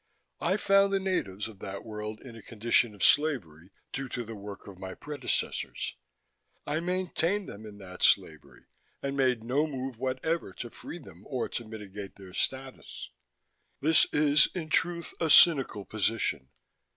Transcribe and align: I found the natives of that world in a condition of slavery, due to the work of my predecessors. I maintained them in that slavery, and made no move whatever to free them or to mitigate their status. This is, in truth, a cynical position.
I 0.39 0.57
found 0.57 0.91
the 0.91 0.99
natives 0.99 1.47
of 1.47 1.59
that 1.59 1.85
world 1.85 2.21
in 2.21 2.35
a 2.35 2.41
condition 2.41 2.95
of 2.95 3.03
slavery, 3.03 3.69
due 3.93 4.09
to 4.09 4.23
the 4.23 4.33
work 4.33 4.65
of 4.65 4.79
my 4.79 4.95
predecessors. 4.95 5.95
I 6.65 6.79
maintained 6.79 7.47
them 7.47 7.67
in 7.67 7.77
that 7.77 8.01
slavery, 8.01 8.65
and 9.03 9.15
made 9.15 9.43
no 9.43 9.67
move 9.67 9.99
whatever 9.99 10.53
to 10.53 10.71
free 10.71 10.97
them 10.97 11.23
or 11.27 11.47
to 11.49 11.65
mitigate 11.67 12.15
their 12.15 12.33
status. 12.33 13.11
This 13.79 14.07
is, 14.11 14.47
in 14.55 14.69
truth, 14.69 15.13
a 15.19 15.29
cynical 15.29 15.85
position. 15.85 16.49